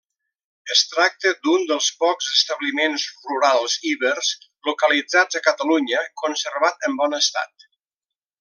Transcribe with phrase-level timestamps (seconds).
[0.75, 4.33] Es tracta d'un dels pocs establiments rurals ibers
[4.71, 7.71] localitzats a Catalunya conservat en bon estat.